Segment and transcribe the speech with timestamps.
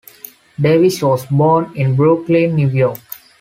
[0.59, 2.97] Davis was born in Brooklyn, New York.